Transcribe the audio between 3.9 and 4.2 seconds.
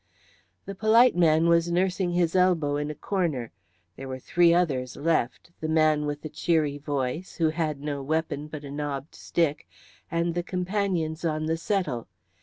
there were